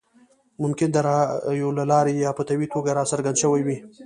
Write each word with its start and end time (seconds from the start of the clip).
ممکن 0.63 0.89
د 0.91 0.97
رایو 1.07 1.69
له 1.77 1.83
لارې 1.91 2.11
یا 2.15 2.31
په 2.37 2.43
طبیعي 2.49 2.67
توګه 2.73 2.89
راڅرګند 2.97 3.41
شوی 3.43 3.61
وي. 3.65 3.77